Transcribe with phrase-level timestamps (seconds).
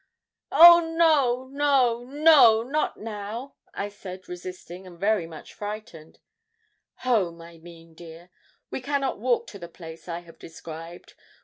[0.51, 0.79] 'Oh!
[0.79, 6.17] no, no, no not now,' I said, resisting, and very much frightened.
[7.01, 8.31] 'Home, I mean, dear.
[8.71, 11.13] We cannot walk to the place I have described.